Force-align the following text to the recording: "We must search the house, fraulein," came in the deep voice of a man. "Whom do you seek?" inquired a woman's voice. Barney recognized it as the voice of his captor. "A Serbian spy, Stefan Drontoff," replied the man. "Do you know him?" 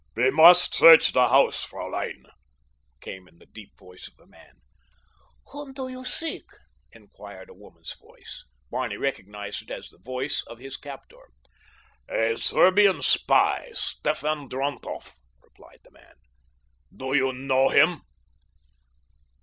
"We 0.15 0.31
must 0.31 0.73
search 0.73 1.13
the 1.13 1.27
house, 1.27 1.63
fraulein," 1.63 2.25
came 3.01 3.27
in 3.27 3.37
the 3.37 3.45
deep 3.45 3.77
voice 3.77 4.07
of 4.07 4.19
a 4.19 4.25
man. 4.25 4.53
"Whom 5.51 5.73
do 5.73 5.89
you 5.89 6.05
seek?" 6.05 6.45
inquired 6.91 7.49
a 7.49 7.53
woman's 7.53 7.93
voice. 7.93 8.45
Barney 8.71 8.97
recognized 8.97 9.61
it 9.61 9.69
as 9.69 9.89
the 9.89 9.99
voice 9.99 10.41
of 10.47 10.57
his 10.57 10.75
captor. 10.75 11.29
"A 12.09 12.35
Serbian 12.37 13.03
spy, 13.03 13.69
Stefan 13.75 14.49
Drontoff," 14.49 15.19
replied 15.39 15.81
the 15.83 15.91
man. 15.91 16.15
"Do 16.91 17.13
you 17.13 17.31
know 17.31 17.69
him?" 17.69 18.01